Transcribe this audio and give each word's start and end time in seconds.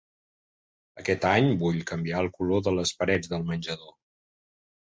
Aquest 1.01 1.27
any 1.33 1.51
vull 1.63 1.77
canviar 1.91 2.23
el 2.25 2.31
color 2.39 2.65
de 2.69 2.73
les 2.79 2.97
parets 3.03 3.33
del 3.35 3.47
menjador. 3.51 3.97